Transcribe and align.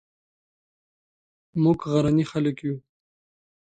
موږ 1.63 1.79
غرني 1.91 2.25
خلک 2.31 2.57
یو 2.67 2.75